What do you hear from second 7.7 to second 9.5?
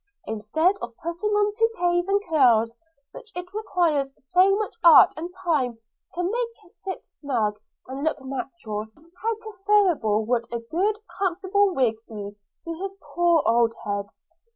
and look natural, how